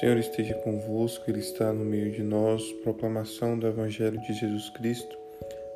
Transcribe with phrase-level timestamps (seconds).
[0.00, 2.72] Senhor esteja convosco, Ele está no meio de nós.
[2.82, 5.14] Proclamação do Evangelho de Jesus Cristo,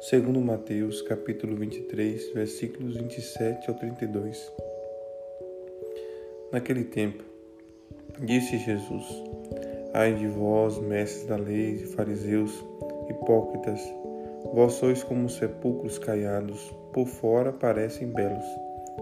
[0.00, 4.50] segundo Mateus, capítulo 23, versículos 27 ao 32.
[6.50, 7.22] Naquele tempo,
[8.20, 9.04] disse Jesus:
[9.92, 12.64] Ai de vós, mestres da lei e fariseus,
[13.10, 13.78] hipócritas,
[14.54, 18.46] vós sois como sepulcros caiados, por fora parecem belos,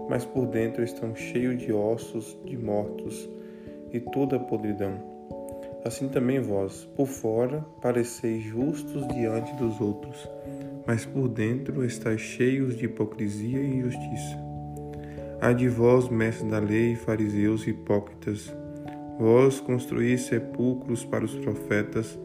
[0.09, 3.29] mas por dentro estão cheios de ossos de mortos
[3.93, 5.12] e toda a podridão.
[5.85, 10.29] Assim também vós, por fora, pareceis justos diante dos outros,
[10.87, 14.41] mas por dentro estáis cheios de hipocrisia e injustiça.
[15.41, 18.55] Ai de vós, mestres da lei, fariseus hipócritas,
[19.19, 22.17] vós construís sepulcros para os profetas,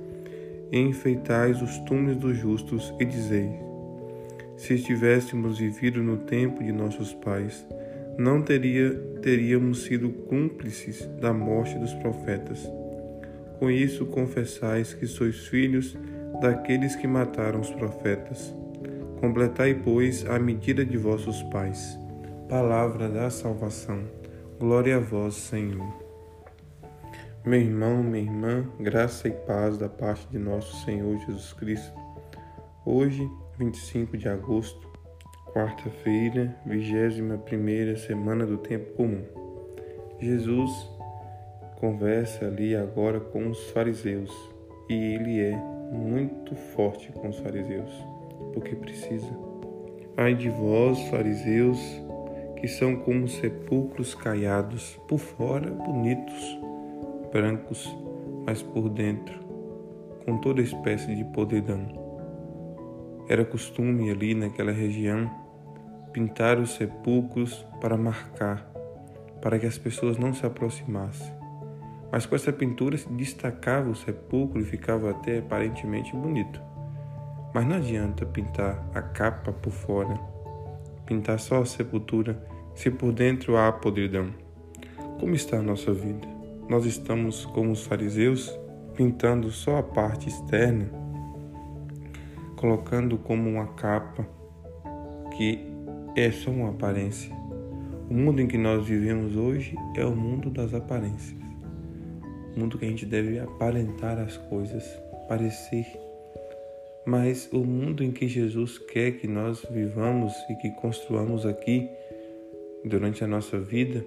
[0.71, 3.57] e enfeitais os túmulos dos justos, e dizeis:
[4.57, 7.67] Se estivéssemos vivido no tempo de nossos pais,
[8.17, 12.78] não teria, teríamos sido cúmplices da morte dos profetas.
[13.59, 15.97] Com isso confessais que sois filhos
[16.41, 18.55] daqueles que mataram os profetas.
[19.21, 21.99] Completai, pois, a medida de vossos pais.
[22.49, 24.05] Palavra da salvação.
[24.59, 25.93] Glória a vós, Senhor.
[27.45, 31.99] Meu irmão, minha irmã, graça e paz da parte de nosso Senhor Jesus Cristo.
[32.85, 33.29] Hoje,
[33.59, 34.89] 25 de agosto,
[35.53, 39.25] Quarta-feira, vigésima primeira semana do tempo comum.
[40.21, 40.71] Jesus
[41.79, 44.33] conversa ali agora com os fariseus
[44.91, 45.57] e ele é
[45.93, 47.91] muito forte com os fariseus,
[48.53, 49.31] porque precisa.
[50.17, 51.79] Ai de vós, fariseus,
[52.57, 56.59] que são como sepulcros caiados, por fora bonitos,
[57.33, 57.97] brancos,
[58.45, 59.47] mas por dentro
[60.25, 61.87] com toda espécie de podridão.
[63.29, 65.31] Era costume ali naquela região
[66.13, 68.71] pintar os sepulcros para marcar,
[69.41, 71.38] para que as pessoas não se aproximassem.
[72.11, 76.61] Mas com essa pintura se destacava o sepulcro e ficava até aparentemente bonito.
[77.55, 80.19] Mas não adianta pintar a capa por fora,
[81.07, 82.43] pintar só a sepultura,
[82.75, 84.29] se por dentro há podridão.
[85.19, 86.27] Como está a nossa vida?
[86.69, 88.59] Nós estamos como os fariseus,
[88.95, 91.09] pintando só a parte externa
[92.59, 94.29] colocando como uma capa
[95.37, 95.65] que
[96.17, 97.33] é só uma aparência.
[98.11, 101.39] O mundo em que nós vivemos hoje é o mundo das aparências.
[102.57, 104.85] Mundo que a gente deve aparentar as coisas,
[105.29, 105.87] parecer.
[107.07, 111.89] Mas o mundo em que Jesus quer que nós vivamos e que construamos aqui
[112.85, 114.05] durante a nossa vida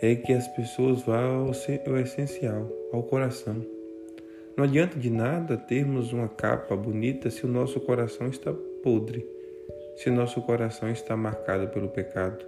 [0.00, 1.46] é que as pessoas vão
[1.86, 3.64] ao essencial, ao coração
[4.56, 8.52] não adianta de nada termos uma capa bonita se o nosso coração está
[8.84, 9.28] podre,
[9.96, 12.44] se o nosso coração está marcado pelo pecado.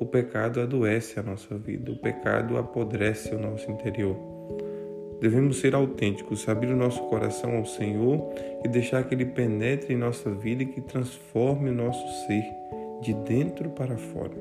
[0.00, 4.33] O pecado adoece a nossa vida, o pecado apodrece o nosso interior.
[5.20, 8.32] Devemos ser autênticos, abrir o nosso coração ao Senhor
[8.64, 12.44] e deixar que Ele penetre em nossa vida e que transforme o nosso ser
[13.00, 14.36] de dentro para fora.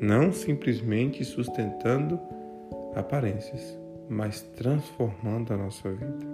[0.00, 2.18] Não simplesmente sustentando
[2.94, 3.80] aparências
[4.10, 6.26] mas transformando a nossa vida.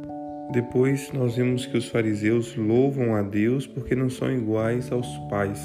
[0.50, 5.60] Depois nós vemos que os fariseus louvam a Deus porque não são iguais aos pais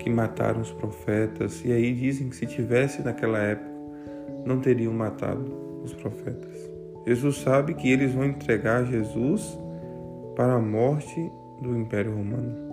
[0.00, 3.70] que mataram os profetas, e aí dizem que se tivesse naquela época
[4.44, 6.70] não teriam matado os profetas.
[7.06, 9.58] Jesus sabe que eles vão entregar Jesus
[10.34, 11.30] para a morte
[11.62, 12.66] do Império Romano.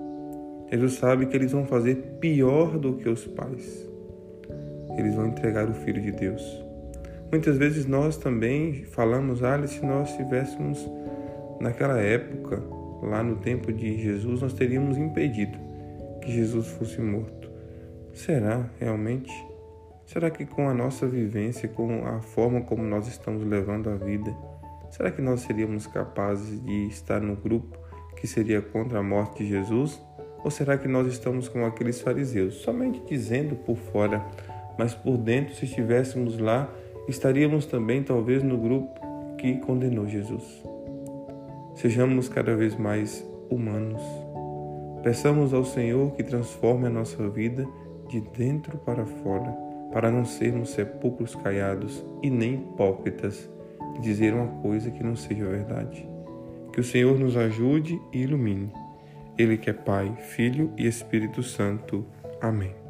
[0.71, 3.87] Jesus sabe que eles vão fazer pior do que os pais.
[4.97, 6.63] Eles vão entregar o Filho de Deus.
[7.31, 10.89] Muitas vezes nós também falamos, ah, se nós estivéssemos
[11.59, 12.61] naquela época,
[13.01, 15.57] lá no tempo de Jesus, nós teríamos impedido
[16.21, 17.49] que Jesus fosse morto.
[18.13, 19.31] Será realmente?
[20.05, 24.35] Será que com a nossa vivência, com a forma como nós estamos levando a vida,
[24.91, 27.77] será que nós seríamos capazes de estar no grupo
[28.15, 30.01] que seria contra a morte de Jesus?
[30.43, 34.23] Ou será que nós estamos como aqueles fariseus, somente dizendo por fora,
[34.77, 36.69] mas por dentro, se estivéssemos lá,
[37.07, 38.93] estaríamos também talvez no grupo
[39.37, 40.63] que condenou Jesus.
[41.75, 44.01] Sejamos cada vez mais humanos.
[45.01, 47.67] Peçamos ao Senhor que transforme a nossa vida
[48.09, 49.53] de dentro para fora,
[49.93, 53.49] para não sermos sepulcros caiados e nem hipócritas
[53.93, 56.05] de dizer uma coisa que não seja verdade.
[56.73, 58.73] Que o Senhor nos ajude e ilumine.
[59.37, 62.03] Ele que é Pai, Filho e Espírito Santo.
[62.41, 62.82] Amém.